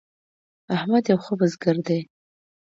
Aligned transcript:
احمد 0.75 1.03
یو 1.11 1.19
ښه 1.25 1.33
بزګر 1.39 1.77
دی. 1.87 1.99